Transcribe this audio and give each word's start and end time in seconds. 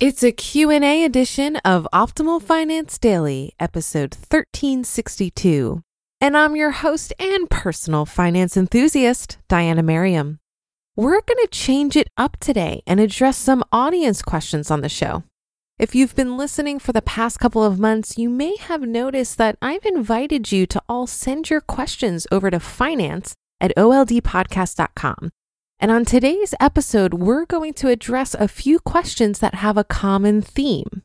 It's 0.00 0.22
a 0.22 0.32
Q&A 0.32 1.04
edition 1.04 1.56
of 1.56 1.86
Optimal 1.92 2.40
Finance 2.40 2.96
Daily, 2.96 3.52
episode 3.60 4.14
1362. 4.14 5.82
And 6.22 6.38
I'm 6.38 6.56
your 6.56 6.70
host 6.70 7.12
and 7.18 7.50
personal 7.50 8.06
finance 8.06 8.56
enthusiast, 8.56 9.36
Diana 9.46 9.82
Merriam. 9.82 10.38
We're 10.96 11.20
going 11.20 11.44
to 11.44 11.48
change 11.50 11.96
it 11.96 12.08
up 12.16 12.38
today 12.40 12.82
and 12.86 12.98
address 12.98 13.36
some 13.36 13.62
audience 13.72 14.22
questions 14.22 14.70
on 14.70 14.80
the 14.80 14.88
show. 14.88 15.24
If 15.78 15.94
you've 15.94 16.16
been 16.16 16.38
listening 16.38 16.78
for 16.78 16.94
the 16.94 17.02
past 17.02 17.38
couple 17.38 17.62
of 17.62 17.78
months, 17.78 18.16
you 18.16 18.30
may 18.30 18.56
have 18.56 18.80
noticed 18.80 19.36
that 19.36 19.58
I've 19.60 19.84
invited 19.84 20.50
you 20.50 20.64
to 20.68 20.80
all 20.88 21.06
send 21.06 21.50
your 21.50 21.60
questions 21.60 22.26
over 22.32 22.50
to 22.50 22.58
finance 22.58 23.34
at 23.60 23.76
oldpodcast.com 23.76 25.30
and 25.80 25.90
on 25.90 26.04
today's 26.04 26.54
episode, 26.60 27.14
we're 27.14 27.46
going 27.46 27.72
to 27.74 27.88
address 27.88 28.34
a 28.34 28.48
few 28.48 28.78
questions 28.80 29.38
that 29.38 29.54
have 29.56 29.78
a 29.78 29.84
common 29.84 30.42
theme. 30.42 31.02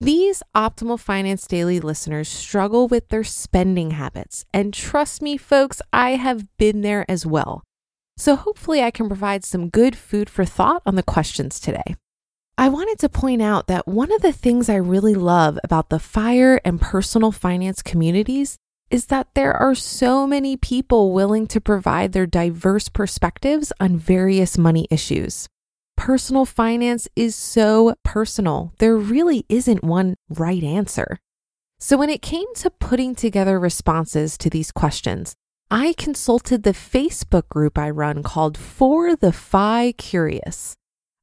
These 0.00 0.42
Optimal 0.56 0.98
Finance 0.98 1.46
Daily 1.46 1.78
listeners 1.78 2.26
struggle 2.26 2.88
with 2.88 3.08
their 3.10 3.22
spending 3.22 3.90
habits. 3.90 4.46
And 4.54 4.72
trust 4.72 5.20
me, 5.20 5.36
folks, 5.36 5.82
I 5.92 6.12
have 6.12 6.46
been 6.56 6.80
there 6.80 7.04
as 7.06 7.26
well. 7.26 7.64
So 8.16 8.34
hopefully, 8.34 8.82
I 8.82 8.90
can 8.90 9.08
provide 9.08 9.44
some 9.44 9.68
good 9.68 9.94
food 9.94 10.30
for 10.30 10.46
thought 10.46 10.82
on 10.86 10.94
the 10.94 11.02
questions 11.02 11.60
today. 11.60 11.94
I 12.56 12.70
wanted 12.70 12.98
to 13.00 13.08
point 13.10 13.42
out 13.42 13.66
that 13.66 13.86
one 13.86 14.10
of 14.10 14.22
the 14.22 14.32
things 14.32 14.70
I 14.70 14.76
really 14.76 15.14
love 15.14 15.58
about 15.62 15.90
the 15.90 16.00
FIRE 16.00 16.60
and 16.64 16.80
personal 16.80 17.30
finance 17.30 17.82
communities 17.82 18.56
is 18.90 19.06
that 19.06 19.28
there 19.34 19.54
are 19.54 19.74
so 19.74 20.26
many 20.26 20.56
people 20.56 21.12
willing 21.12 21.46
to 21.48 21.60
provide 21.60 22.12
their 22.12 22.26
diverse 22.26 22.88
perspectives 22.88 23.72
on 23.80 23.96
various 23.96 24.56
money 24.56 24.86
issues. 24.90 25.48
Personal 25.96 26.44
finance 26.44 27.08
is 27.16 27.34
so 27.34 27.94
personal, 28.04 28.72
there 28.78 28.96
really 28.96 29.44
isn't 29.48 29.82
one 29.82 30.14
right 30.28 30.62
answer. 30.62 31.18
So, 31.80 31.96
when 31.96 32.10
it 32.10 32.22
came 32.22 32.52
to 32.56 32.70
putting 32.70 33.14
together 33.14 33.58
responses 33.58 34.36
to 34.38 34.50
these 34.50 34.72
questions, 34.72 35.34
I 35.70 35.94
consulted 35.98 36.62
the 36.62 36.72
Facebook 36.72 37.48
group 37.48 37.76
I 37.76 37.90
run 37.90 38.22
called 38.22 38.56
For 38.56 39.14
the 39.14 39.32
FI 39.32 39.92
Curious. 39.98 40.76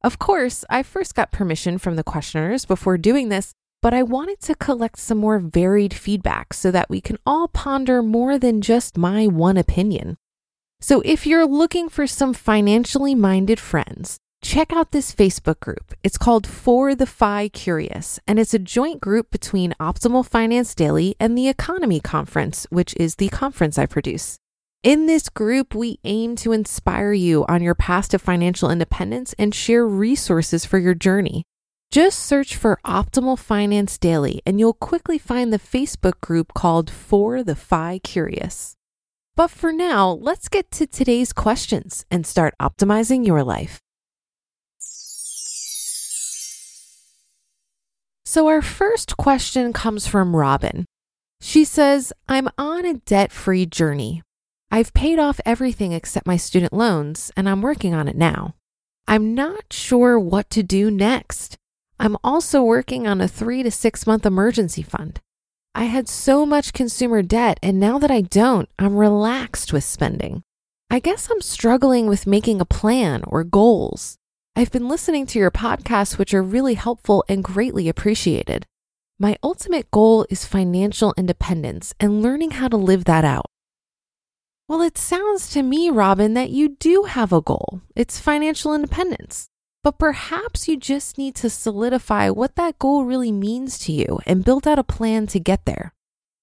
Of 0.03 0.19
course, 0.19 0.63
I 0.69 0.83
first 0.83 1.15
got 1.15 1.31
permission 1.31 1.77
from 1.77 1.95
the 1.95 2.03
questioners 2.03 2.65
before 2.65 2.97
doing 2.97 3.29
this, 3.29 3.53
but 3.81 3.93
I 3.93 4.03
wanted 4.03 4.39
to 4.41 4.55
collect 4.55 4.99
some 4.99 5.19
more 5.19 5.39
varied 5.39 5.93
feedback 5.93 6.53
so 6.53 6.71
that 6.71 6.89
we 6.89 7.01
can 7.01 7.17
all 7.25 7.47
ponder 7.47 8.01
more 8.01 8.39
than 8.39 8.61
just 8.61 8.97
my 8.97 9.27
one 9.27 9.57
opinion. 9.57 10.17
So 10.81 11.01
if 11.05 11.25
you're 11.25 11.47
looking 11.47 11.89
for 11.89 12.07
some 12.07 12.33
financially 12.33 13.15
minded 13.15 13.59
friends, 13.59 14.17
check 14.43 14.71
out 14.71 14.91
this 14.91 15.13
Facebook 15.13 15.59
group. 15.59 15.93
It's 16.03 16.17
called 16.17 16.45
For 16.45 16.93
the 16.93 17.05
Fi 17.05 17.47
Curious, 17.49 18.19
and 18.27 18.37
it's 18.37 18.53
a 18.53 18.59
joint 18.59 19.01
group 19.01 19.31
between 19.31 19.73
Optimal 19.79 20.25
Finance 20.25 20.75
Daily 20.75 21.15
and 21.19 21.37
the 21.37 21.51
EconoMe 21.51 22.03
Conference, 22.03 22.67
which 22.69 22.95
is 22.97 23.15
the 23.15 23.29
conference 23.29 23.77
I 23.77 23.85
produce. 23.85 24.37
In 24.83 25.07
this 25.07 25.29
group, 25.29 25.73
we 25.73 25.99
aim 26.03 26.35
to 26.35 26.51
inspire 26.51 27.13
you 27.13 27.43
on 27.47 27.63
your 27.63 27.73
path 27.73 28.09
to 28.09 28.19
financial 28.19 28.69
independence 28.69 29.33
and 29.39 29.55
share 29.55 29.87
resources 29.87 30.63
for 30.63 30.77
your 30.77 30.93
journey. 30.93 31.43
Just 31.91 32.19
search 32.19 32.55
for 32.55 32.79
Optimal 32.85 33.39
Finance 33.39 33.97
Daily 33.97 34.41
and 34.45 34.59
you'll 34.59 34.73
quickly 34.73 35.17
find 35.17 35.53
the 35.53 35.59
Facebook 35.59 36.19
group 36.21 36.53
called 36.53 36.89
For 36.89 37.43
the 37.43 37.55
Fi 37.55 37.99
Curious. 37.99 38.75
But 39.35 39.51
for 39.51 39.73
now, 39.73 40.11
let's 40.11 40.47
get 40.47 40.71
to 40.71 40.87
today's 40.87 41.33
questions 41.33 42.05
and 42.09 42.25
start 42.25 42.53
optimizing 42.59 43.25
your 43.25 43.43
life. 43.43 43.79
So, 48.23 48.47
our 48.47 48.61
first 48.61 49.17
question 49.17 49.71
comes 49.71 50.07
from 50.07 50.35
Robin. 50.35 50.85
She 51.41 51.63
says, 51.63 52.11
I'm 52.27 52.49
on 52.57 52.85
a 52.85 52.95
debt 52.95 53.31
free 53.31 53.65
journey. 53.65 54.23
I've 54.71 54.93
paid 54.93 55.19
off 55.19 55.39
everything 55.45 55.91
except 55.91 56.25
my 56.25 56.37
student 56.37 56.73
loans, 56.73 57.31
and 57.37 57.47
I'm 57.47 57.61
working 57.61 57.93
on 57.93 58.07
it 58.07 58.15
now. 58.17 58.55
I'm 59.07 59.35
not 59.35 59.71
sure 59.71 60.19
what 60.19 60.49
to 60.49 60.63
do 60.63 60.89
next. 60.89 61.55
I'm 61.99 62.17
also 62.23 62.61
working 62.61 63.07
on 63.07 63.21
a 63.21 63.27
three 63.27 63.63
to 63.63 63.71
six 63.71 64.05
month 64.05 64.25
emergency 64.25 64.81
fund. 64.81 65.21
I 65.73 65.85
had 65.85 66.07
so 66.07 66.45
much 66.45 66.73
consumer 66.73 67.21
debt, 67.21 67.59
and 67.61 67.79
now 67.79 67.99
that 67.99 68.11
I 68.11 68.21
don't, 68.21 68.69
I'm 68.79 68.95
relaxed 68.95 69.73
with 69.73 69.83
spending. 69.83 70.43
I 70.89 70.99
guess 70.99 71.29
I'm 71.29 71.41
struggling 71.41 72.07
with 72.07 72.27
making 72.27 72.61
a 72.61 72.65
plan 72.65 73.23
or 73.27 73.43
goals. 73.43 74.17
I've 74.55 74.71
been 74.71 74.87
listening 74.87 75.25
to 75.27 75.39
your 75.39 75.51
podcasts, 75.51 76.17
which 76.17 76.33
are 76.33 76.43
really 76.43 76.75
helpful 76.75 77.25
and 77.27 77.43
greatly 77.43 77.89
appreciated. 77.89 78.65
My 79.19 79.37
ultimate 79.43 79.89
goal 79.91 80.25
is 80.29 80.45
financial 80.45 81.13
independence 81.17 81.93
and 81.99 82.21
learning 82.21 82.51
how 82.51 82.67
to 82.67 82.77
live 82.77 83.05
that 83.05 83.25
out. 83.25 83.45
Well, 84.67 84.81
it 84.81 84.97
sounds 84.97 85.49
to 85.51 85.61
me, 85.61 85.89
Robin, 85.89 86.33
that 86.33 86.49
you 86.49 86.69
do 86.79 87.03
have 87.03 87.31
a 87.31 87.41
goal. 87.41 87.81
It's 87.95 88.19
financial 88.19 88.73
independence. 88.73 89.47
But 89.85 89.99
perhaps 89.99 90.67
you 90.67 90.77
just 90.77 91.19
need 91.19 91.35
to 91.35 91.47
solidify 91.47 92.31
what 92.31 92.55
that 92.55 92.79
goal 92.79 93.05
really 93.05 93.31
means 93.31 93.77
to 93.85 93.91
you 93.91 94.19
and 94.25 94.43
build 94.43 94.67
out 94.67 94.79
a 94.79 94.83
plan 94.83 95.27
to 95.27 95.39
get 95.39 95.65
there. 95.65 95.93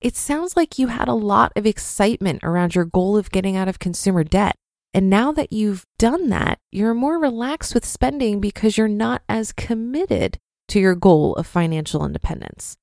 It 0.01 0.15
sounds 0.15 0.57
like 0.57 0.79
you 0.79 0.87
had 0.87 1.09
a 1.09 1.15
lot 1.15 1.51
of 1.57 1.67
excitement 1.67 2.45
around 2.45 2.77
your 2.77 2.85
goal 2.85 3.17
of 3.17 3.33
getting 3.33 3.57
out 3.57 3.67
of 3.67 3.81
consumer 3.81 4.23
debt. 4.23 4.55
And 4.95 5.11
now 5.11 5.33
that 5.33 5.53
you've 5.53 5.85
done 5.99 6.29
that, 6.29 6.61
you're 6.71 6.95
more 6.95 7.19
relaxed 7.19 7.75
with 7.75 7.85
spending 7.85 8.41
because 8.41 8.79
you're 8.79 8.87
not 8.87 9.23
as 9.29 9.51
committed 9.51 10.39
to 10.69 10.79
your 10.79 10.95
goal 10.95 11.35
of 11.35 11.45
financial 11.45 12.07
independence, 12.07 12.77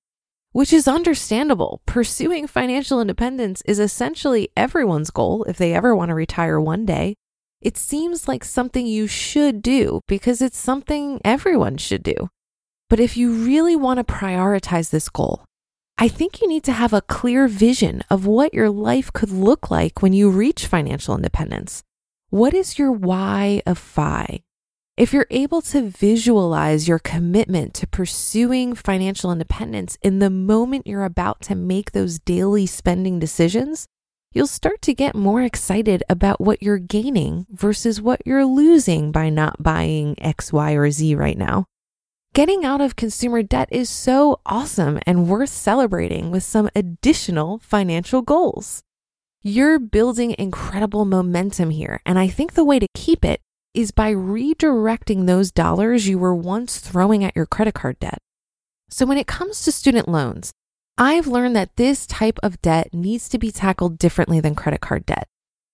which 0.52 0.74
is 0.74 0.90
understandable. 0.90 1.82
Pursuing 1.86 2.48
financial 2.48 3.00
independence 3.00 3.62
is 3.66 3.80
essentially 3.80 4.50
everyone's 4.58 5.10
goal 5.10 5.46
if 5.46 5.58
they 5.58 5.74
ever 5.74 5.96
want 5.96 6.10
to 6.10 6.16
retire 6.16 6.60
one 6.60 6.86
day. 6.86 7.16
It 7.62 7.76
seems 7.78 8.28
like 8.28 8.46
something 8.46 8.88
you 8.88 9.06
should 9.06 9.62
do 9.62 10.02
because 10.08 10.42
it's 10.42 10.58
something 10.58 11.20
everyone 11.26 11.76
should 11.78 12.04
do. 12.04 12.30
But 12.90 13.02
if 13.02 13.18
you 13.18 13.34
really 13.34 13.76
want 13.76 13.98
to 13.98 14.04
prioritize 14.04 14.90
this 14.90 15.10
goal, 15.10 15.44
I 15.98 16.08
think 16.08 16.42
you 16.42 16.48
need 16.48 16.64
to 16.64 16.72
have 16.72 16.94
a 16.94 17.02
clear 17.02 17.50
vision 17.50 18.02
of 18.10 18.26
what 18.26 18.54
your 18.54 18.70
life 18.70 19.12
could 19.12 19.32
look 19.32 19.70
like 19.70 20.02
when 20.02 20.14
you 20.14 20.30
reach 20.30 20.68
financial 20.68 21.16
independence. 21.16 21.84
What 22.30 22.54
is 22.54 22.80
your 22.80 22.94
why 22.94 23.62
of 23.66 23.78
FI? 23.78 24.40
If 24.96 25.12
you're 25.12 25.28
able 25.30 25.62
to 25.64 25.90
visualize 25.90 26.88
your 26.88 27.00
commitment 27.00 27.74
to 27.76 27.88
pursuing 27.88 28.74
financial 28.74 29.32
independence 29.32 29.98
in 30.02 30.20
the 30.20 30.30
moment 30.30 30.88
you're 30.88 31.04
about 31.04 31.42
to 31.44 31.56
make 31.56 31.92
those 31.92 32.20
daily 32.20 32.66
spending 32.66 33.20
decisions, 33.20 33.86
you'll 34.32 34.48
start 34.48 34.82
to 34.84 34.94
get 34.94 35.16
more 35.16 35.42
excited 35.42 36.04
about 36.10 36.42
what 36.42 36.62
you're 36.62 36.78
gaining 36.78 37.46
versus 37.50 38.02
what 38.02 38.22
you're 38.26 38.46
losing 38.46 39.12
by 39.12 39.30
not 39.30 39.62
buying 39.62 40.16
X, 40.22 40.54
Y, 40.54 40.74
or 40.74 40.92
Z 40.92 41.16
right 41.16 41.38
now. 41.38 41.66
Getting 42.34 42.64
out 42.64 42.80
of 42.80 42.96
consumer 42.96 43.42
debt 43.42 43.70
is 43.72 43.90
so 43.90 44.40
awesome 44.46 45.00
and 45.06 45.28
worth 45.28 45.50
celebrating 45.50 46.30
with 46.30 46.44
some 46.44 46.70
additional 46.76 47.58
financial 47.60 48.22
goals. 48.22 48.84
You're 49.42 49.80
building 49.80 50.36
incredible 50.38 51.06
momentum 51.06 51.72
here, 51.72 52.02
and 52.06 52.20
I 52.20 52.28
think 52.28 52.54
the 52.54 52.64
way 52.64 52.78
to 52.78 52.88
keep 52.94 53.26
it 53.26 53.42
is 53.74 53.92
by 53.92 54.14
redirecting 54.14 55.26
those 55.26 55.52
dollars 55.52 56.08
you 56.08 56.20
were 56.20 56.36
once 56.36 56.80
throwing 56.80 57.24
at 57.24 57.36
your 57.36 57.46
credit 57.46 57.74
card 57.74 58.00
debt. 58.00 58.20
So, 58.90 59.06
when 59.06 59.18
it 59.18 59.28
comes 59.28 59.62
to 59.64 59.72
student 59.72 60.08
loans, 60.08 60.52
I've 61.02 61.28
learned 61.28 61.56
that 61.56 61.78
this 61.78 62.06
type 62.06 62.38
of 62.44 62.62
debt 62.62 62.94
needs 62.94 63.30
to 63.30 63.40
be 63.40 63.54
tackled 63.54 63.98
differently 63.98 64.42
than 64.42 64.54
credit 64.54 64.82
card 64.82 65.06
debt. 65.06 65.30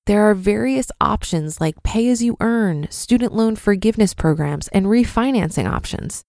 There 0.05 0.29
are 0.29 0.35
various 0.35 0.91
options 1.01 1.59
like 1.59 1.81
pay 1.81 2.09
as 2.09 2.21
you 2.21 2.37
earn, 2.39 2.87
student 2.91 3.33
loan 3.33 3.55
forgiveness 3.55 4.13
programs, 4.13 4.67
and 4.67 4.85
refinancing 4.85 5.67
options. 5.67 6.21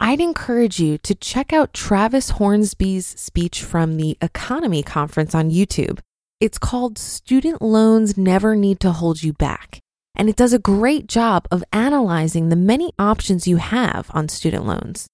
I'd 0.00 0.20
encourage 0.20 0.80
you 0.80 0.98
to 0.98 1.14
check 1.14 1.52
out 1.52 1.72
Travis 1.72 2.30
Hornsby's 2.30 3.06
speech 3.06 3.62
from 3.62 3.96
the 3.96 4.18
EconoMe 4.20 4.84
Conference 4.84 5.36
on 5.36 5.52
YouTube. 5.52 6.00
It's 6.40 6.58
called 6.58 6.98
Student 6.98 7.62
Loans 7.62 8.18
Never 8.18 8.56
Need 8.56 8.80
to 8.80 8.90
Hold 8.90 9.22
You 9.22 9.34
Back, 9.34 9.78
and 10.16 10.28
it 10.28 10.34
does 10.34 10.52
a 10.52 10.58
great 10.58 11.06
job 11.06 11.46
of 11.52 11.62
analyzing 11.72 12.48
the 12.48 12.56
many 12.56 12.92
options 12.98 13.46
you 13.46 13.58
have 13.58 14.10
on 14.12 14.28
student 14.28 14.66
loans. 14.66 15.06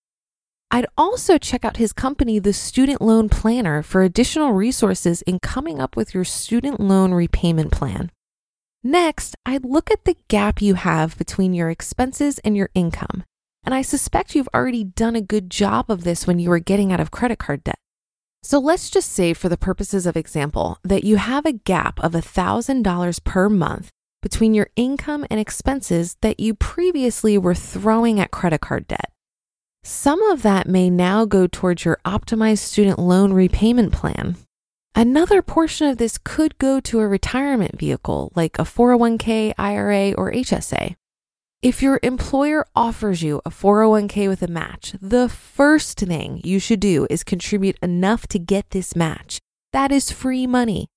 I'd 0.70 0.86
also 0.96 1.38
check 1.38 1.64
out 1.64 1.78
his 1.78 1.92
company, 1.92 2.38
The 2.38 2.52
Student 2.52 3.00
Loan 3.00 3.28
Planner, 3.28 3.82
for 3.82 4.02
additional 4.02 4.52
resources 4.52 5.22
in 5.22 5.38
coming 5.40 5.80
up 5.80 5.96
with 5.96 6.12
your 6.12 6.24
student 6.24 6.78
loan 6.78 7.12
repayment 7.12 7.72
plan. 7.72 8.10
Next, 8.84 9.34
I'd 9.46 9.64
look 9.64 9.90
at 9.90 10.04
the 10.04 10.16
gap 10.28 10.60
you 10.60 10.74
have 10.74 11.16
between 11.16 11.54
your 11.54 11.70
expenses 11.70 12.38
and 12.40 12.56
your 12.56 12.70
income 12.74 13.24
and 13.68 13.74
I 13.74 13.82
suspect 13.82 14.34
you've 14.34 14.48
already 14.54 14.82
done 14.82 15.14
a 15.14 15.20
good 15.20 15.50
job 15.50 15.90
of 15.90 16.02
this 16.02 16.26
when 16.26 16.38
you 16.38 16.48
were 16.48 16.58
getting 16.58 16.90
out 16.90 17.00
of 17.00 17.10
credit 17.10 17.38
card 17.38 17.64
debt. 17.64 17.78
So 18.42 18.58
let's 18.58 18.88
just 18.88 19.12
say, 19.12 19.34
for 19.34 19.50
the 19.50 19.58
purposes 19.58 20.06
of 20.06 20.16
example, 20.16 20.78
that 20.84 21.04
you 21.04 21.16
have 21.16 21.44
a 21.44 21.52
gap 21.52 22.00
of 22.00 22.12
$1,000 22.12 23.24
per 23.24 23.50
month 23.50 23.90
between 24.22 24.54
your 24.54 24.70
income 24.74 25.26
and 25.30 25.38
expenses 25.38 26.16
that 26.22 26.40
you 26.40 26.54
previously 26.54 27.36
were 27.36 27.54
throwing 27.54 28.18
at 28.18 28.30
credit 28.30 28.62
card 28.62 28.88
debt. 28.88 29.12
Some 29.90 30.20
of 30.24 30.42
that 30.42 30.68
may 30.68 30.90
now 30.90 31.24
go 31.24 31.46
towards 31.46 31.86
your 31.86 31.98
optimized 32.04 32.58
student 32.58 32.98
loan 32.98 33.32
repayment 33.32 33.90
plan. 33.90 34.36
Another 34.94 35.40
portion 35.40 35.86
of 35.88 35.96
this 35.96 36.18
could 36.22 36.58
go 36.58 36.78
to 36.80 37.00
a 37.00 37.08
retirement 37.08 37.78
vehicle 37.78 38.30
like 38.36 38.58
a 38.58 38.64
401k, 38.64 39.54
IRA, 39.56 40.12
or 40.12 40.30
HSA. 40.30 40.94
If 41.62 41.82
your 41.82 42.00
employer 42.02 42.66
offers 42.76 43.22
you 43.22 43.40
a 43.46 43.50
401k 43.50 44.28
with 44.28 44.42
a 44.42 44.46
match, 44.46 44.94
the 45.00 45.26
first 45.26 45.98
thing 46.00 46.42
you 46.44 46.58
should 46.58 46.80
do 46.80 47.06
is 47.08 47.24
contribute 47.24 47.78
enough 47.82 48.26
to 48.26 48.38
get 48.38 48.68
this 48.72 48.94
match. 48.94 49.38
That 49.72 49.90
is 49.90 50.10
free 50.10 50.46
money. 50.46 50.88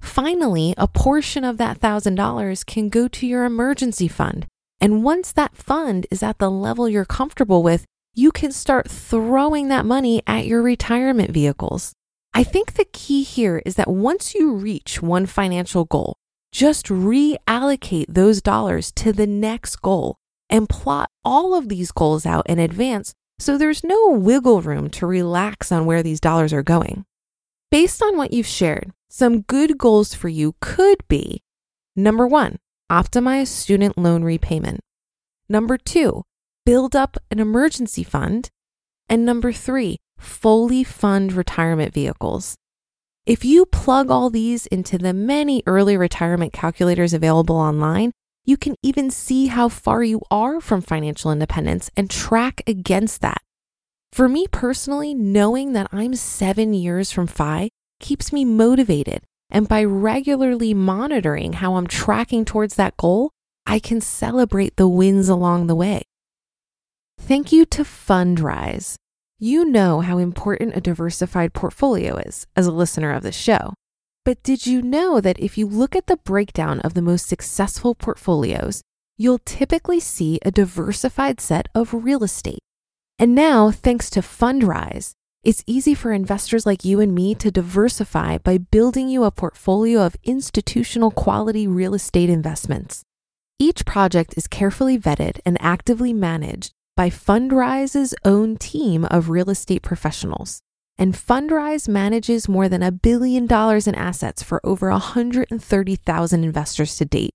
Finally, 0.00 0.72
a 0.78 0.88
portion 0.88 1.44
of 1.44 1.58
that 1.58 1.80
$1,000 1.80 2.64
can 2.64 2.88
go 2.88 3.08
to 3.08 3.26
your 3.26 3.44
emergency 3.44 4.08
fund. 4.08 4.46
And 4.80 5.04
once 5.04 5.32
that 5.32 5.54
fund 5.54 6.06
is 6.10 6.22
at 6.22 6.38
the 6.38 6.50
level 6.50 6.88
you're 6.88 7.04
comfortable 7.04 7.62
with, 7.62 7.84
you 8.14 8.30
can 8.30 8.52
start 8.52 8.90
throwing 8.90 9.68
that 9.68 9.86
money 9.86 10.22
at 10.26 10.46
your 10.46 10.62
retirement 10.62 11.30
vehicles. 11.30 11.92
I 12.34 12.44
think 12.44 12.74
the 12.74 12.86
key 12.92 13.22
here 13.22 13.62
is 13.64 13.76
that 13.76 13.88
once 13.88 14.34
you 14.34 14.52
reach 14.52 15.00
one 15.00 15.26
financial 15.26 15.84
goal, 15.84 16.16
just 16.52 16.86
reallocate 16.86 18.06
those 18.08 18.42
dollars 18.42 18.92
to 18.92 19.12
the 19.12 19.26
next 19.26 19.76
goal 19.76 20.16
and 20.50 20.68
plot 20.68 21.10
all 21.24 21.54
of 21.54 21.68
these 21.68 21.92
goals 21.92 22.26
out 22.26 22.46
in 22.48 22.58
advance 22.58 23.14
so 23.38 23.56
there's 23.58 23.82
no 23.82 24.10
wiggle 24.10 24.60
room 24.60 24.88
to 24.90 25.06
relax 25.06 25.72
on 25.72 25.86
where 25.86 26.02
these 26.02 26.20
dollars 26.20 26.52
are 26.52 26.62
going. 26.62 27.04
Based 27.70 28.02
on 28.02 28.16
what 28.16 28.32
you've 28.32 28.46
shared, 28.46 28.92
some 29.08 29.40
good 29.40 29.78
goals 29.78 30.14
for 30.14 30.28
you 30.28 30.54
could 30.60 30.98
be 31.08 31.42
number 31.96 32.26
one, 32.26 32.58
optimize 32.90 33.48
student 33.48 33.96
loan 33.96 34.22
repayment. 34.22 34.80
Number 35.48 35.76
two, 35.76 36.22
build 36.64 36.94
up 36.94 37.16
an 37.30 37.38
emergency 37.38 38.02
fund. 38.02 38.48
And 39.08 39.24
number 39.24 39.52
three, 39.52 39.98
fully 40.18 40.84
fund 40.84 41.32
retirement 41.32 41.92
vehicles. 41.92 42.56
If 43.26 43.44
you 43.44 43.66
plug 43.66 44.10
all 44.10 44.30
these 44.30 44.66
into 44.66 44.98
the 44.98 45.12
many 45.12 45.62
early 45.66 45.96
retirement 45.96 46.52
calculators 46.52 47.14
available 47.14 47.56
online, 47.56 48.12
you 48.44 48.56
can 48.56 48.74
even 48.82 49.10
see 49.10 49.46
how 49.46 49.68
far 49.68 50.02
you 50.02 50.22
are 50.30 50.60
from 50.60 50.80
financial 50.80 51.30
independence 51.30 51.90
and 51.96 52.10
track 52.10 52.62
against 52.66 53.20
that. 53.20 53.40
For 54.12 54.28
me 54.28 54.46
personally, 54.50 55.14
knowing 55.14 55.72
that 55.72 55.88
I'm 55.92 56.14
seven 56.16 56.74
years 56.74 57.12
from 57.12 57.28
FI 57.28 57.70
keeps 58.00 58.32
me 58.32 58.44
motivated. 58.44 59.22
And 59.48 59.68
by 59.68 59.84
regularly 59.84 60.74
monitoring 60.74 61.54
how 61.54 61.76
I'm 61.76 61.86
tracking 61.86 62.44
towards 62.44 62.74
that 62.74 62.96
goal, 62.96 63.30
I 63.66 63.78
can 63.78 64.00
celebrate 64.00 64.76
the 64.76 64.88
wins 64.88 65.28
along 65.28 65.66
the 65.66 65.74
way. 65.74 66.02
Thank 67.24 67.52
you 67.52 67.64
to 67.66 67.84
Fundrise. 67.84 68.96
You 69.38 69.64
know 69.64 70.00
how 70.00 70.18
important 70.18 70.76
a 70.76 70.80
diversified 70.80 71.54
portfolio 71.54 72.16
is 72.16 72.48
as 72.56 72.66
a 72.66 72.72
listener 72.72 73.12
of 73.12 73.22
the 73.22 73.30
show. 73.30 73.74
But 74.24 74.42
did 74.42 74.66
you 74.66 74.82
know 74.82 75.20
that 75.20 75.38
if 75.38 75.56
you 75.56 75.68
look 75.68 75.94
at 75.94 76.08
the 76.08 76.16
breakdown 76.16 76.80
of 76.80 76.94
the 76.94 77.00
most 77.00 77.28
successful 77.28 77.94
portfolios, 77.94 78.82
you'll 79.16 79.38
typically 79.38 80.00
see 80.00 80.40
a 80.44 80.50
diversified 80.50 81.40
set 81.40 81.68
of 81.76 81.94
real 81.94 82.24
estate? 82.24 82.58
And 83.20 83.36
now, 83.36 83.70
thanks 83.70 84.10
to 84.10 84.20
Fundrise, 84.20 85.12
it's 85.44 85.62
easy 85.64 85.94
for 85.94 86.10
investors 86.10 86.66
like 86.66 86.84
you 86.84 86.98
and 86.98 87.14
me 87.14 87.36
to 87.36 87.52
diversify 87.52 88.38
by 88.38 88.58
building 88.58 89.08
you 89.08 89.22
a 89.22 89.30
portfolio 89.30 90.00
of 90.00 90.16
institutional 90.24 91.12
quality 91.12 91.68
real 91.68 91.94
estate 91.94 92.30
investments. 92.30 93.02
Each 93.60 93.84
project 93.86 94.34
is 94.36 94.48
carefully 94.48 94.98
vetted 94.98 95.38
and 95.46 95.56
actively 95.60 96.12
managed 96.12 96.72
by 96.96 97.08
Fundrise's 97.08 98.14
own 98.24 98.56
team 98.56 99.04
of 99.06 99.30
real 99.30 99.50
estate 99.50 99.82
professionals. 99.82 100.60
And 100.98 101.14
Fundrise 101.14 101.88
manages 101.88 102.48
more 102.48 102.68
than 102.68 102.82
a 102.82 102.92
billion 102.92 103.46
dollars 103.46 103.86
in 103.86 103.94
assets 103.94 104.42
for 104.42 104.60
over 104.64 104.90
130,000 104.90 106.44
investors 106.44 106.96
to 106.96 107.04
date. 107.04 107.30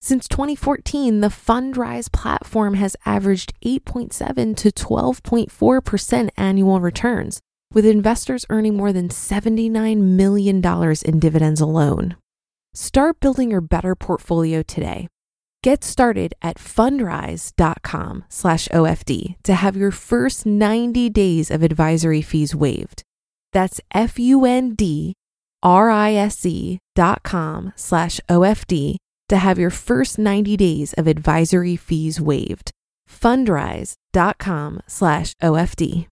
Since 0.00 0.28
2014, 0.28 1.20
the 1.20 1.28
Fundrise 1.28 2.10
platform 2.10 2.74
has 2.74 2.96
averaged 3.06 3.54
8.7 3.64 4.56
to 4.56 4.70
12.4% 4.70 6.30
annual 6.36 6.80
returns, 6.80 7.40
with 7.72 7.86
investors 7.86 8.44
earning 8.50 8.76
more 8.76 8.92
than 8.92 9.08
$79 9.08 9.98
million 9.98 10.62
in 11.04 11.18
dividends 11.18 11.60
alone. 11.60 12.16
Start 12.74 13.20
building 13.20 13.50
your 13.50 13.60
better 13.60 13.94
portfolio 13.94 14.62
today 14.62 15.08
Get 15.66 15.82
started 15.82 16.32
at 16.42 16.58
fundrise.com 16.58 18.24
slash 18.28 18.68
OFD 18.68 19.34
to 19.42 19.54
have 19.54 19.76
your 19.76 19.90
first 19.90 20.46
90 20.46 21.10
days 21.10 21.50
of 21.50 21.64
advisory 21.64 22.22
fees 22.22 22.54
waived. 22.54 23.02
That's 23.52 23.80
F-U-N-D-R-I-S-E 23.92 25.18
dot 26.94 27.22
com 27.24 27.72
slash 27.74 28.20
OFD 28.28 28.94
to 29.28 29.36
have 29.36 29.58
your 29.58 29.70
first 29.70 30.20
90 30.20 30.56
days 30.56 30.92
of 30.92 31.08
advisory 31.08 31.74
fees 31.74 32.20
waived. 32.20 32.70
Fundrise.com 33.10 34.82
slash 34.86 35.34
OFD. 35.42 36.06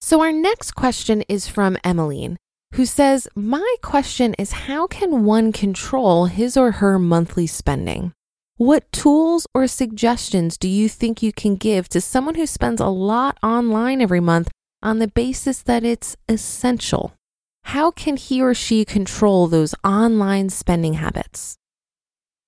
So 0.00 0.22
our 0.22 0.32
next 0.32 0.70
question 0.70 1.20
is 1.28 1.46
from 1.46 1.76
Emmeline, 1.84 2.38
who 2.72 2.86
says, 2.86 3.28
My 3.34 3.76
question 3.82 4.32
is 4.38 4.52
how 4.52 4.86
can 4.86 5.26
one 5.26 5.52
control 5.52 6.24
his 6.24 6.56
or 6.56 6.70
her 6.80 6.98
monthly 6.98 7.46
spending? 7.46 8.14
What 8.58 8.90
tools 8.90 9.46
or 9.52 9.66
suggestions 9.66 10.56
do 10.56 10.66
you 10.66 10.88
think 10.88 11.22
you 11.22 11.30
can 11.30 11.56
give 11.56 11.90
to 11.90 12.00
someone 12.00 12.36
who 12.36 12.46
spends 12.46 12.80
a 12.80 12.86
lot 12.86 13.36
online 13.42 14.00
every 14.00 14.20
month 14.20 14.50
on 14.82 14.98
the 14.98 15.08
basis 15.08 15.60
that 15.64 15.84
it's 15.84 16.16
essential? 16.26 17.12
How 17.64 17.90
can 17.90 18.16
he 18.16 18.40
or 18.40 18.54
she 18.54 18.86
control 18.86 19.46
those 19.46 19.74
online 19.84 20.48
spending 20.48 20.94
habits? 20.94 21.58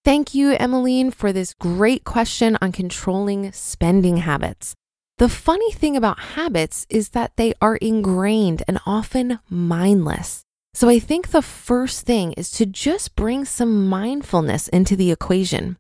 Thank 0.03 0.35
you, 0.35 0.53
Emmeline, 0.53 1.11
for 1.11 1.31
this 1.31 1.53
great 1.53 2.05
question 2.05 2.57
on 2.63 2.73
controlling 2.73 3.53
spending 3.53 4.17
habits. 4.19 4.75
The 5.19 5.29
funny 5.29 5.73
thing 5.73 5.95
about 5.95 6.21
habits 6.21 6.87
is 6.89 7.11
that 7.11 7.37
they 7.37 7.53
are 7.61 7.77
ingrained 7.77 8.63
and 8.67 8.81
often 8.87 9.41
mindless. 9.51 10.43
So 10.73 10.89
I 10.89 11.01
think 11.01 11.33
the 11.33 11.43
first 11.43 12.07
thing 12.07 12.33
is 12.33 12.51
to 12.53 12.65
just 12.65 13.15
bring 13.15 13.45
some 13.45 13.87
mindfulness 13.89 14.69
into 14.69 14.97
the 14.97 15.11
equation. 15.11 15.77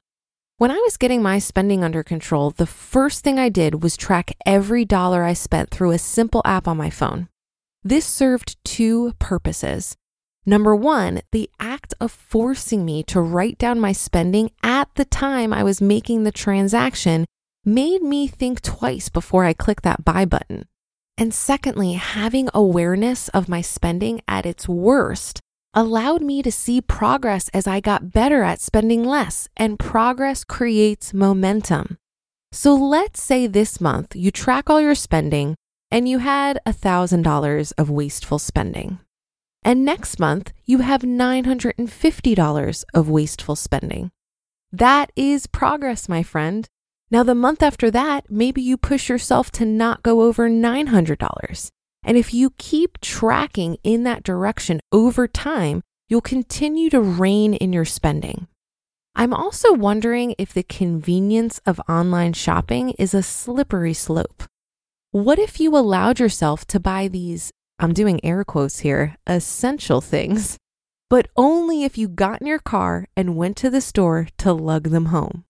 When 0.58 0.72
I 0.72 0.80
was 0.82 0.96
getting 0.96 1.22
my 1.22 1.38
spending 1.38 1.84
under 1.84 2.02
control, 2.02 2.50
the 2.50 2.66
first 2.66 3.22
thing 3.22 3.38
I 3.38 3.48
did 3.48 3.80
was 3.80 3.96
track 3.96 4.32
every 4.44 4.84
dollar 4.84 5.22
I 5.22 5.32
spent 5.32 5.70
through 5.70 5.92
a 5.92 5.98
simple 5.98 6.42
app 6.44 6.66
on 6.66 6.76
my 6.76 6.90
phone. 6.90 7.28
This 7.84 8.04
served 8.04 8.56
two 8.64 9.12
purposes. 9.20 9.94
Number 10.44 10.74
one, 10.74 11.20
the 11.30 11.48
act 11.60 11.94
of 12.00 12.10
forcing 12.10 12.84
me 12.84 13.04
to 13.04 13.20
write 13.20 13.56
down 13.56 13.78
my 13.78 13.92
spending 13.92 14.50
at 14.60 14.92
the 14.96 15.04
time 15.04 15.52
I 15.52 15.62
was 15.62 15.80
making 15.80 16.24
the 16.24 16.32
transaction 16.32 17.24
made 17.64 18.02
me 18.02 18.26
think 18.26 18.60
twice 18.60 19.08
before 19.08 19.44
I 19.44 19.52
click 19.52 19.82
that 19.82 20.04
buy 20.04 20.24
button. 20.24 20.66
And 21.16 21.32
secondly, 21.32 21.92
having 21.92 22.48
awareness 22.52 23.28
of 23.28 23.48
my 23.48 23.60
spending 23.60 24.22
at 24.26 24.44
its 24.44 24.68
worst 24.68 25.38
allowed 25.74 26.22
me 26.22 26.42
to 26.42 26.50
see 26.50 26.80
progress 26.80 27.48
as 27.54 27.66
I 27.66 27.80
got 27.80 28.12
better 28.12 28.42
at 28.42 28.60
spending 28.60 29.04
less, 29.04 29.48
and 29.56 29.78
progress 29.78 30.44
creates 30.44 31.14
momentum. 31.14 31.98
So 32.52 32.74
let's 32.74 33.22
say 33.22 33.46
this 33.46 33.80
month 33.80 34.16
you 34.16 34.30
track 34.30 34.70
all 34.70 34.80
your 34.80 34.94
spending 34.94 35.54
and 35.90 36.08
you 36.08 36.18
had 36.18 36.58
$1,000 36.66 37.72
of 37.78 37.90
wasteful 37.90 38.38
spending. 38.38 38.98
And 39.62 39.84
next 39.84 40.18
month 40.18 40.52
you 40.64 40.78
have 40.78 41.02
$950 41.02 42.84
of 42.94 43.08
wasteful 43.08 43.56
spending. 43.56 44.10
That 44.72 45.10
is 45.16 45.46
progress, 45.46 46.08
my 46.08 46.22
friend. 46.22 46.68
Now, 47.10 47.22
the 47.22 47.34
month 47.34 47.62
after 47.62 47.90
that, 47.90 48.30
maybe 48.30 48.60
you 48.60 48.76
push 48.76 49.08
yourself 49.08 49.50
to 49.52 49.64
not 49.64 50.02
go 50.02 50.20
over 50.20 50.48
$900. 50.50 51.70
And 52.02 52.16
if 52.16 52.32
you 52.32 52.50
keep 52.58 53.00
tracking 53.00 53.76
in 53.82 54.04
that 54.04 54.22
direction 54.22 54.80
over 54.92 55.26
time, 55.26 55.82
you'll 56.08 56.20
continue 56.20 56.90
to 56.90 57.00
rein 57.00 57.54
in 57.54 57.72
your 57.72 57.84
spending. 57.84 58.46
I'm 59.14 59.34
also 59.34 59.72
wondering 59.72 60.34
if 60.38 60.54
the 60.54 60.62
convenience 60.62 61.60
of 61.66 61.80
online 61.88 62.34
shopping 62.34 62.90
is 62.98 63.14
a 63.14 63.22
slippery 63.22 63.94
slope. 63.94 64.44
What 65.10 65.38
if 65.38 65.58
you 65.58 65.76
allowed 65.76 66.20
yourself 66.20 66.66
to 66.68 66.78
buy 66.78 67.08
these, 67.08 67.50
I'm 67.78 67.92
doing 67.92 68.24
air 68.24 68.44
quotes 68.44 68.80
here, 68.80 69.16
essential 69.26 70.00
things, 70.00 70.56
but 71.10 71.28
only 71.36 71.82
if 71.82 71.98
you 71.98 72.06
got 72.06 72.40
in 72.40 72.46
your 72.46 72.58
car 72.58 73.06
and 73.16 73.36
went 73.36 73.56
to 73.56 73.70
the 73.70 73.80
store 73.80 74.28
to 74.38 74.52
lug 74.52 74.90
them 74.90 75.06
home? 75.06 75.44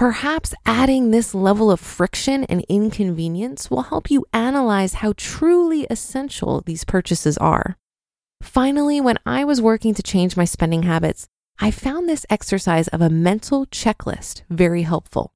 Perhaps 0.00 0.54
adding 0.64 1.10
this 1.10 1.34
level 1.34 1.70
of 1.70 1.78
friction 1.78 2.44
and 2.44 2.64
inconvenience 2.70 3.70
will 3.70 3.82
help 3.82 4.10
you 4.10 4.24
analyze 4.32 4.94
how 4.94 5.12
truly 5.14 5.86
essential 5.90 6.62
these 6.62 6.84
purchases 6.84 7.36
are. 7.36 7.76
Finally, 8.40 9.02
when 9.02 9.18
I 9.26 9.44
was 9.44 9.60
working 9.60 9.92
to 9.92 10.02
change 10.02 10.38
my 10.38 10.46
spending 10.46 10.84
habits, 10.84 11.28
I 11.58 11.70
found 11.70 12.08
this 12.08 12.24
exercise 12.30 12.88
of 12.88 13.02
a 13.02 13.10
mental 13.10 13.66
checklist 13.66 14.40
very 14.48 14.84
helpful. 14.84 15.34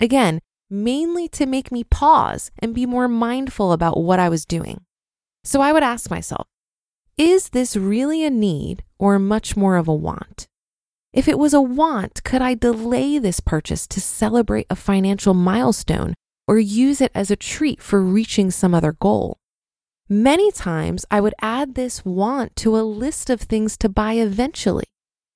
Again, 0.00 0.40
mainly 0.70 1.28
to 1.28 1.44
make 1.44 1.70
me 1.70 1.84
pause 1.84 2.50
and 2.60 2.74
be 2.74 2.86
more 2.86 3.08
mindful 3.08 3.72
about 3.72 4.02
what 4.02 4.18
I 4.18 4.30
was 4.30 4.46
doing. 4.46 4.86
So 5.44 5.60
I 5.60 5.74
would 5.74 5.82
ask 5.82 6.10
myself, 6.10 6.46
is 7.18 7.50
this 7.50 7.76
really 7.76 8.24
a 8.24 8.30
need 8.30 8.84
or 8.98 9.18
much 9.18 9.54
more 9.54 9.76
of 9.76 9.86
a 9.86 9.94
want? 9.94 10.48
If 11.12 11.26
it 11.26 11.38
was 11.38 11.54
a 11.54 11.60
want, 11.60 12.22
could 12.22 12.42
I 12.42 12.54
delay 12.54 13.18
this 13.18 13.40
purchase 13.40 13.86
to 13.88 14.00
celebrate 14.00 14.66
a 14.68 14.76
financial 14.76 15.32
milestone 15.32 16.14
or 16.46 16.58
use 16.58 17.00
it 17.00 17.10
as 17.14 17.30
a 17.30 17.36
treat 17.36 17.80
for 17.80 18.02
reaching 18.02 18.50
some 18.50 18.74
other 18.74 18.92
goal? 18.92 19.38
Many 20.10 20.52
times 20.52 21.06
I 21.10 21.20
would 21.20 21.34
add 21.40 21.74
this 21.74 22.04
want 22.04 22.56
to 22.56 22.78
a 22.78 22.80
list 22.80 23.30
of 23.30 23.40
things 23.40 23.76
to 23.78 23.88
buy 23.88 24.14
eventually. 24.14 24.84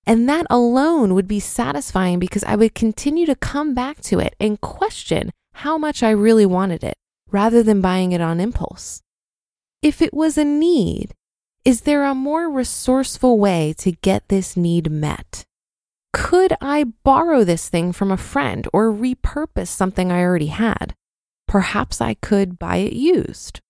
And 0.06 0.28
that 0.28 0.46
alone 0.50 1.14
would 1.14 1.28
be 1.28 1.40
satisfying 1.40 2.18
because 2.18 2.44
I 2.44 2.56
would 2.56 2.74
continue 2.74 3.24
to 3.26 3.36
come 3.36 3.74
back 3.74 4.00
to 4.02 4.18
it 4.18 4.34
and 4.40 4.60
question 4.60 5.30
how 5.54 5.78
much 5.78 6.02
I 6.02 6.10
really 6.10 6.46
wanted 6.46 6.82
it 6.82 6.96
rather 7.30 7.62
than 7.62 7.80
buying 7.80 8.12
it 8.12 8.20
on 8.20 8.40
impulse. 8.40 9.00
If 9.80 10.02
it 10.02 10.12
was 10.12 10.36
a 10.36 10.44
need, 10.44 11.14
is 11.64 11.82
there 11.82 12.04
a 12.04 12.14
more 12.14 12.50
resourceful 12.50 13.38
way 13.38 13.74
to 13.78 13.92
get 13.92 14.28
this 14.28 14.56
need 14.56 14.90
met? 14.90 15.44
Could 16.12 16.52
I 16.60 16.84
borrow 16.84 17.42
this 17.42 17.68
thing 17.68 17.92
from 17.92 18.10
a 18.10 18.16
friend 18.16 18.68
or 18.72 18.92
repurpose 18.92 19.68
something 19.68 20.12
I 20.12 20.20
already 20.20 20.48
had? 20.48 20.94
Perhaps 21.48 22.00
I 22.00 22.14
could 22.14 22.58
buy 22.58 22.76
it 22.76 22.92
used. 22.92 23.60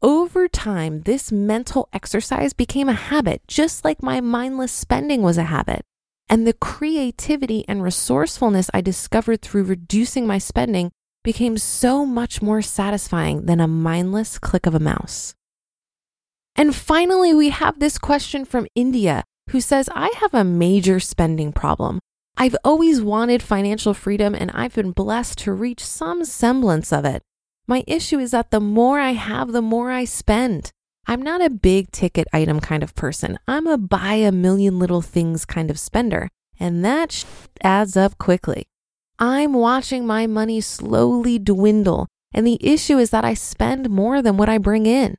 Over 0.00 0.48
time, 0.48 1.02
this 1.02 1.32
mental 1.32 1.88
exercise 1.92 2.52
became 2.52 2.88
a 2.88 2.94
habit, 2.94 3.42
just 3.48 3.84
like 3.84 4.02
my 4.02 4.20
mindless 4.20 4.72
spending 4.72 5.22
was 5.22 5.38
a 5.38 5.44
habit. 5.44 5.82
And 6.28 6.46
the 6.46 6.52
creativity 6.54 7.64
and 7.68 7.82
resourcefulness 7.82 8.70
I 8.72 8.80
discovered 8.80 9.42
through 9.42 9.64
reducing 9.64 10.26
my 10.26 10.38
spending 10.38 10.90
became 11.22 11.56
so 11.58 12.04
much 12.04 12.42
more 12.42 12.62
satisfying 12.62 13.46
than 13.46 13.60
a 13.60 13.68
mindless 13.68 14.38
click 14.38 14.66
of 14.66 14.74
a 14.74 14.80
mouse. 14.80 15.34
And 16.56 16.74
finally, 16.74 17.34
we 17.34 17.50
have 17.50 17.78
this 17.78 17.98
question 17.98 18.44
from 18.44 18.66
India 18.74 19.24
who 19.50 19.60
says, 19.60 19.88
I 19.94 20.10
have 20.20 20.34
a 20.34 20.44
major 20.44 21.00
spending 21.00 21.52
problem. 21.52 22.00
I've 22.36 22.56
always 22.64 23.00
wanted 23.00 23.42
financial 23.42 23.94
freedom 23.94 24.34
and 24.34 24.50
I've 24.52 24.74
been 24.74 24.90
blessed 24.90 25.38
to 25.40 25.52
reach 25.52 25.84
some 25.84 26.24
semblance 26.24 26.92
of 26.92 27.04
it. 27.04 27.22
My 27.66 27.84
issue 27.86 28.18
is 28.18 28.32
that 28.32 28.50
the 28.50 28.60
more 28.60 28.98
I 28.98 29.12
have, 29.12 29.52
the 29.52 29.62
more 29.62 29.90
I 29.90 30.04
spend. 30.04 30.70
I'm 31.06 31.22
not 31.22 31.42
a 31.42 31.50
big 31.50 31.90
ticket 31.92 32.26
item 32.32 32.60
kind 32.60 32.82
of 32.82 32.94
person. 32.94 33.38
I'm 33.46 33.66
a 33.66 33.78
buy 33.78 34.14
a 34.14 34.32
million 34.32 34.78
little 34.78 35.02
things 35.02 35.44
kind 35.44 35.70
of 35.70 35.78
spender, 35.78 36.28
and 36.58 36.84
that 36.84 37.12
sh- 37.12 37.24
adds 37.62 37.96
up 37.96 38.16
quickly. 38.18 38.64
I'm 39.18 39.52
watching 39.52 40.06
my 40.06 40.26
money 40.26 40.60
slowly 40.60 41.38
dwindle, 41.38 42.08
and 42.32 42.46
the 42.46 42.58
issue 42.60 42.98
is 42.98 43.10
that 43.10 43.24
I 43.24 43.34
spend 43.34 43.90
more 43.90 44.22
than 44.22 44.36
what 44.36 44.48
I 44.48 44.58
bring 44.58 44.86
in. 44.86 45.16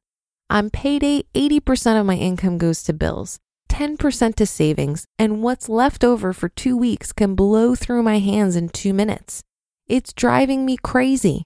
On 0.49 0.69
payday, 0.69 1.23
80% 1.33 1.99
of 1.99 2.05
my 2.05 2.15
income 2.15 2.57
goes 2.57 2.83
to 2.83 2.93
bills. 2.93 3.39
10% 3.69 4.35
to 4.35 4.45
savings, 4.45 5.05
and 5.17 5.41
what's 5.41 5.69
left 5.69 6.03
over 6.03 6.33
for 6.33 6.49
two 6.49 6.77
weeks 6.77 7.11
can 7.11 7.35
blow 7.35 7.75
through 7.75 8.03
my 8.03 8.19
hands 8.19 8.55
in 8.55 8.69
two 8.69 8.93
minutes. 8.93 9.41
It's 9.87 10.13
driving 10.13 10.65
me 10.65 10.77
crazy. 10.77 11.43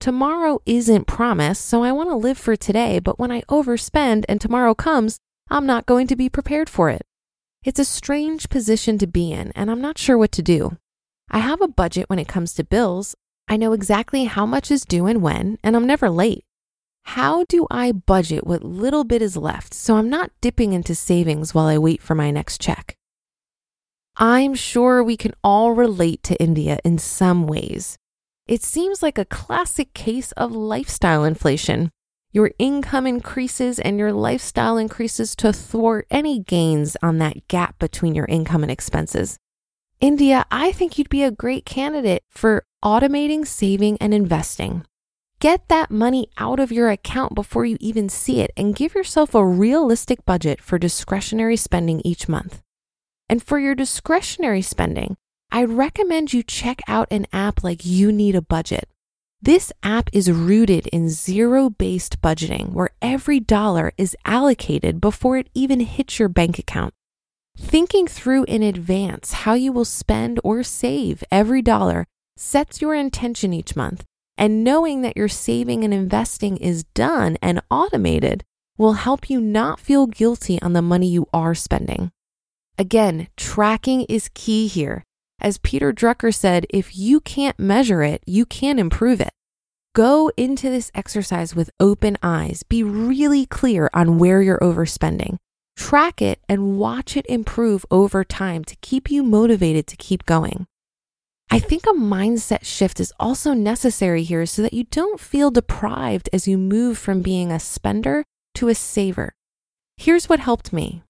Tomorrow 0.00 0.60
isn't 0.66 1.06
promised, 1.06 1.64
so 1.64 1.82
I 1.82 1.92
want 1.92 2.10
to 2.10 2.16
live 2.16 2.36
for 2.36 2.56
today, 2.56 2.98
but 2.98 3.18
when 3.18 3.32
I 3.32 3.40
overspend 3.42 4.24
and 4.28 4.40
tomorrow 4.40 4.74
comes, 4.74 5.18
I'm 5.48 5.66
not 5.66 5.86
going 5.86 6.06
to 6.08 6.16
be 6.16 6.28
prepared 6.28 6.68
for 6.68 6.90
it. 6.90 7.02
It's 7.64 7.80
a 7.80 7.84
strange 7.84 8.50
position 8.50 8.98
to 8.98 9.06
be 9.06 9.32
in, 9.32 9.50
and 9.52 9.70
I'm 9.70 9.80
not 9.80 9.96
sure 9.96 10.18
what 10.18 10.32
to 10.32 10.42
do. 10.42 10.76
I 11.30 11.38
have 11.38 11.62
a 11.62 11.68
budget 11.68 12.10
when 12.10 12.18
it 12.18 12.28
comes 12.28 12.52
to 12.54 12.64
bills. 12.64 13.14
I 13.48 13.56
know 13.56 13.72
exactly 13.72 14.24
how 14.24 14.44
much 14.44 14.70
is 14.70 14.84
due 14.84 15.06
and 15.06 15.22
when, 15.22 15.58
and 15.62 15.74
I'm 15.74 15.86
never 15.86 16.10
late. 16.10 16.44
How 17.04 17.44
do 17.44 17.66
I 17.70 17.92
budget 17.92 18.46
what 18.46 18.64
little 18.64 19.04
bit 19.04 19.22
is 19.22 19.36
left 19.36 19.72
so 19.72 19.96
I'm 19.96 20.10
not 20.10 20.32
dipping 20.40 20.72
into 20.72 20.94
savings 20.94 21.54
while 21.54 21.66
I 21.66 21.78
wait 21.78 22.02
for 22.02 22.14
my 22.14 22.30
next 22.30 22.60
check? 22.60 22.96
I'm 24.16 24.54
sure 24.54 25.02
we 25.02 25.16
can 25.16 25.32
all 25.42 25.72
relate 25.72 26.22
to 26.24 26.40
India 26.40 26.78
in 26.84 26.98
some 26.98 27.46
ways. 27.46 27.96
It 28.46 28.62
seems 28.62 29.02
like 29.02 29.18
a 29.18 29.24
classic 29.24 29.92
case 29.94 30.32
of 30.32 30.52
lifestyle 30.52 31.24
inflation. 31.24 31.90
Your 32.32 32.50
income 32.58 33.06
increases 33.06 33.78
and 33.78 33.98
your 33.98 34.12
lifestyle 34.12 34.76
increases 34.76 35.36
to 35.36 35.52
thwart 35.52 36.06
any 36.10 36.40
gains 36.40 36.96
on 37.02 37.18
that 37.18 37.48
gap 37.48 37.78
between 37.78 38.14
your 38.14 38.26
income 38.26 38.62
and 38.62 38.72
expenses. 38.72 39.38
India, 40.00 40.44
I 40.50 40.72
think 40.72 40.98
you'd 40.98 41.08
be 41.08 41.22
a 41.22 41.30
great 41.30 41.64
candidate 41.64 42.22
for 42.28 42.64
automating 42.84 43.46
saving 43.46 43.98
and 44.00 44.12
investing. 44.12 44.84
Get 45.44 45.68
that 45.68 45.90
money 45.90 46.30
out 46.38 46.58
of 46.58 46.72
your 46.72 46.88
account 46.88 47.34
before 47.34 47.66
you 47.66 47.76
even 47.78 48.08
see 48.08 48.40
it 48.40 48.50
and 48.56 48.74
give 48.74 48.94
yourself 48.94 49.34
a 49.34 49.44
realistic 49.44 50.24
budget 50.24 50.62
for 50.62 50.78
discretionary 50.78 51.58
spending 51.58 52.00
each 52.02 52.30
month. 52.30 52.62
And 53.28 53.42
for 53.42 53.58
your 53.58 53.74
discretionary 53.74 54.62
spending, 54.62 55.16
I'd 55.52 55.68
recommend 55.68 56.32
you 56.32 56.42
check 56.42 56.80
out 56.88 57.08
an 57.10 57.26
app 57.30 57.62
like 57.62 57.84
You 57.84 58.10
Need 58.10 58.36
a 58.36 58.40
Budget. 58.40 58.88
This 59.42 59.70
app 59.82 60.08
is 60.14 60.30
rooted 60.30 60.86
in 60.86 61.10
zero 61.10 61.68
based 61.68 62.22
budgeting, 62.22 62.72
where 62.72 62.94
every 63.02 63.38
dollar 63.38 63.92
is 63.98 64.16
allocated 64.24 64.98
before 64.98 65.36
it 65.36 65.50
even 65.52 65.80
hits 65.80 66.18
your 66.18 66.30
bank 66.30 66.58
account. 66.58 66.94
Thinking 67.58 68.06
through 68.06 68.44
in 68.44 68.62
advance 68.62 69.32
how 69.44 69.52
you 69.52 69.72
will 69.72 69.84
spend 69.84 70.40
or 70.42 70.62
save 70.62 71.22
every 71.30 71.60
dollar 71.60 72.06
sets 72.38 72.80
your 72.80 72.94
intention 72.94 73.52
each 73.52 73.76
month 73.76 74.06
and 74.36 74.64
knowing 74.64 75.02
that 75.02 75.16
your 75.16 75.28
saving 75.28 75.84
and 75.84 75.94
investing 75.94 76.56
is 76.56 76.84
done 76.94 77.36
and 77.40 77.62
automated 77.70 78.44
will 78.76 78.94
help 78.94 79.30
you 79.30 79.40
not 79.40 79.78
feel 79.78 80.06
guilty 80.06 80.60
on 80.60 80.72
the 80.72 80.82
money 80.82 81.06
you 81.06 81.26
are 81.32 81.54
spending. 81.54 82.10
Again, 82.76 83.28
tracking 83.36 84.02
is 84.02 84.30
key 84.34 84.66
here. 84.66 85.04
As 85.40 85.58
Peter 85.58 85.92
Drucker 85.92 86.34
said, 86.34 86.66
if 86.70 86.96
you 86.96 87.20
can't 87.20 87.58
measure 87.58 88.02
it, 88.02 88.22
you 88.26 88.46
can't 88.46 88.80
improve 88.80 89.20
it. 89.20 89.30
Go 89.94 90.30
into 90.36 90.70
this 90.70 90.90
exercise 90.94 91.54
with 91.54 91.70
open 91.78 92.18
eyes. 92.22 92.64
Be 92.64 92.82
really 92.82 93.46
clear 93.46 93.88
on 93.94 94.18
where 94.18 94.42
you're 94.42 94.58
overspending. 94.58 95.36
Track 95.76 96.20
it 96.20 96.40
and 96.48 96.78
watch 96.78 97.16
it 97.16 97.26
improve 97.28 97.86
over 97.90 98.24
time 98.24 98.64
to 98.64 98.76
keep 98.76 99.10
you 99.10 99.22
motivated 99.22 99.86
to 99.86 99.96
keep 99.96 100.24
going. 100.24 100.66
I 101.50 101.58
think 101.58 101.84
a 101.86 101.90
mindset 101.90 102.64
shift 102.64 102.98
is 102.98 103.12
also 103.20 103.52
necessary 103.52 104.22
here 104.24 104.46
so 104.46 104.62
that 104.62 104.72
you 104.72 104.84
don't 104.84 105.20
feel 105.20 105.50
deprived 105.50 106.28
as 106.32 106.48
you 106.48 106.58
move 106.58 106.98
from 106.98 107.22
being 107.22 107.52
a 107.52 107.60
spender 107.60 108.24
to 108.56 108.68
a 108.68 108.74
saver. 108.74 109.34
Here's 109.96 110.28
what 110.28 110.40
helped 110.40 110.72
me 110.72 111.02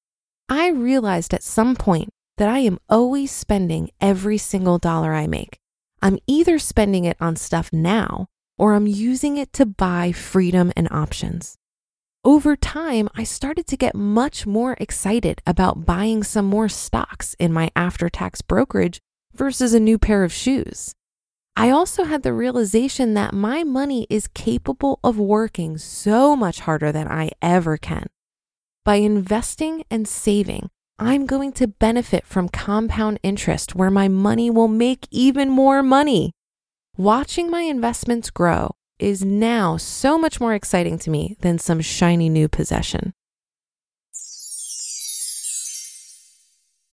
I 0.48 0.68
realized 0.68 1.32
at 1.32 1.42
some 1.42 1.74
point 1.74 2.10
that 2.36 2.48
I 2.48 2.58
am 2.58 2.78
always 2.88 3.30
spending 3.30 3.90
every 4.00 4.38
single 4.38 4.78
dollar 4.78 5.14
I 5.14 5.26
make. 5.26 5.58
I'm 6.02 6.18
either 6.26 6.58
spending 6.58 7.04
it 7.04 7.16
on 7.20 7.36
stuff 7.36 7.72
now 7.72 8.26
or 8.58 8.74
I'm 8.74 8.86
using 8.86 9.36
it 9.36 9.52
to 9.54 9.66
buy 9.66 10.12
freedom 10.12 10.72
and 10.76 10.88
options. 10.90 11.56
Over 12.24 12.56
time, 12.56 13.08
I 13.14 13.24
started 13.24 13.66
to 13.68 13.76
get 13.76 13.94
much 13.94 14.46
more 14.46 14.76
excited 14.80 15.42
about 15.46 15.84
buying 15.84 16.22
some 16.22 16.46
more 16.46 16.68
stocks 16.68 17.34
in 17.38 17.52
my 17.52 17.70
after 17.76 18.08
tax 18.08 18.42
brokerage 18.42 19.00
versus 19.34 19.74
a 19.74 19.80
new 19.80 19.98
pair 19.98 20.24
of 20.24 20.32
shoes. 20.32 20.94
I 21.56 21.70
also 21.70 22.04
had 22.04 22.22
the 22.22 22.32
realization 22.32 23.14
that 23.14 23.32
my 23.32 23.62
money 23.62 24.06
is 24.10 24.26
capable 24.28 24.98
of 25.04 25.18
working 25.18 25.78
so 25.78 26.34
much 26.34 26.60
harder 26.60 26.90
than 26.90 27.06
I 27.06 27.30
ever 27.40 27.76
can. 27.76 28.06
By 28.84 28.96
investing 28.96 29.84
and 29.90 30.06
saving, 30.08 30.68
I'm 30.98 31.26
going 31.26 31.52
to 31.52 31.68
benefit 31.68 32.26
from 32.26 32.48
compound 32.48 33.18
interest 33.22 33.74
where 33.74 33.90
my 33.90 34.08
money 34.08 34.50
will 34.50 34.68
make 34.68 35.06
even 35.10 35.48
more 35.48 35.82
money. 35.82 36.32
Watching 36.96 37.50
my 37.50 37.62
investments 37.62 38.30
grow 38.30 38.74
is 38.98 39.24
now 39.24 39.76
so 39.76 40.18
much 40.18 40.40
more 40.40 40.54
exciting 40.54 40.98
to 41.00 41.10
me 41.10 41.36
than 41.40 41.58
some 41.58 41.80
shiny 41.80 42.28
new 42.28 42.48
possession. 42.48 43.12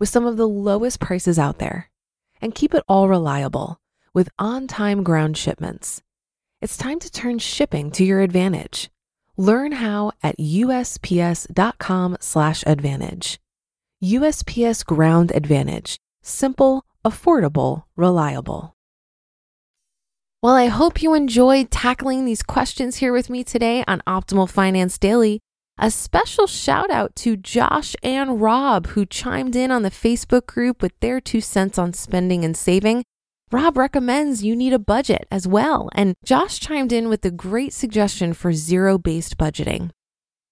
with 0.00 0.08
some 0.08 0.26
of 0.26 0.36
the 0.36 0.48
lowest 0.48 0.98
prices 0.98 1.38
out 1.38 1.58
there. 1.58 1.88
And 2.40 2.52
keep 2.54 2.74
it 2.74 2.82
all 2.88 3.08
reliable 3.08 3.78
with 4.12 4.28
on 4.38 4.66
time 4.66 5.04
ground 5.04 5.36
shipments. 5.36 6.02
It's 6.60 6.76
time 6.76 6.98
to 6.98 7.12
turn 7.12 7.38
shipping 7.38 7.92
to 7.92 8.04
your 8.04 8.20
advantage. 8.20 8.90
Learn 9.36 9.70
how 9.72 10.12
at 10.22 10.38
USPS.com/slash 10.38 12.64
advantage. 12.66 13.38
USPS 14.02 14.82
Ground 14.84 15.32
Advantage. 15.34 15.98
Simple, 16.22 16.84
affordable, 17.04 17.84
reliable. 17.96 18.74
Well, 20.42 20.54
I 20.54 20.68
hope 20.68 21.02
you 21.02 21.12
enjoyed 21.12 21.70
tackling 21.70 22.24
these 22.24 22.42
questions 22.42 22.96
here 22.96 23.12
with 23.12 23.28
me 23.28 23.44
today 23.44 23.84
on 23.86 24.00
Optimal 24.06 24.48
Finance 24.48 24.96
Daily. 24.96 25.42
A 25.82 25.90
special 25.90 26.46
shout 26.46 26.90
out 26.90 27.16
to 27.16 27.38
Josh 27.38 27.96
and 28.02 28.38
Rob, 28.38 28.88
who 28.88 29.06
chimed 29.06 29.56
in 29.56 29.70
on 29.70 29.80
the 29.82 29.90
Facebook 29.90 30.44
group 30.44 30.82
with 30.82 30.92
their 31.00 31.22
two 31.22 31.40
cents 31.40 31.78
on 31.78 31.94
spending 31.94 32.44
and 32.44 32.54
saving. 32.54 33.02
Rob 33.50 33.78
recommends 33.78 34.44
you 34.44 34.54
need 34.54 34.74
a 34.74 34.78
budget 34.78 35.26
as 35.30 35.48
well, 35.48 35.88
and 35.94 36.16
Josh 36.22 36.60
chimed 36.60 36.92
in 36.92 37.08
with 37.08 37.24
a 37.24 37.30
great 37.30 37.72
suggestion 37.72 38.34
for 38.34 38.52
zero 38.52 38.98
based 38.98 39.38
budgeting. 39.38 39.88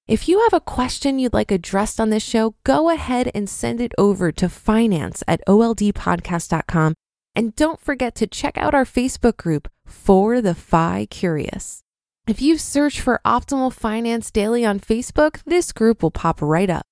If 0.06 0.30
you 0.30 0.40
have 0.44 0.54
a 0.54 0.64
question 0.64 1.18
you'd 1.18 1.34
like 1.34 1.50
addressed 1.50 2.00
on 2.00 2.08
this 2.08 2.22
show, 2.22 2.54
go 2.64 2.88
ahead 2.88 3.30
and 3.34 3.50
send 3.50 3.82
it 3.82 3.92
over 3.98 4.32
to 4.32 4.48
finance 4.48 5.22
at 5.28 5.42
oldpodcast.com. 5.46 6.94
And 7.34 7.54
don't 7.54 7.78
forget 7.78 8.14
to 8.14 8.26
check 8.26 8.56
out 8.56 8.74
our 8.74 8.86
Facebook 8.86 9.36
group 9.36 9.68
for 9.84 10.40
the 10.40 10.54
FI 10.54 11.06
Curious. 11.10 11.82
If 12.28 12.42
you 12.42 12.58
search 12.58 13.00
for 13.00 13.22
Optimal 13.24 13.72
Finance 13.72 14.30
Daily 14.30 14.62
on 14.62 14.80
Facebook, 14.80 15.42
this 15.46 15.72
group 15.72 16.02
will 16.02 16.10
pop 16.10 16.42
right 16.42 16.68
up. 16.68 16.84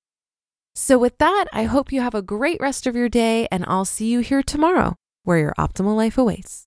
So, 0.74 0.96
with 0.96 1.18
that, 1.18 1.44
I 1.52 1.64
hope 1.64 1.92
you 1.92 2.00
have 2.00 2.14
a 2.14 2.22
great 2.22 2.58
rest 2.58 2.86
of 2.86 2.96
your 2.96 3.10
day, 3.10 3.46
and 3.52 3.62
I'll 3.68 3.84
see 3.84 4.06
you 4.06 4.20
here 4.20 4.42
tomorrow 4.42 4.94
where 5.24 5.36
your 5.36 5.54
optimal 5.58 5.94
life 5.94 6.16
awaits. 6.16 6.65